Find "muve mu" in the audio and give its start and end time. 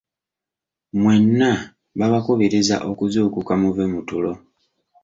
3.61-3.99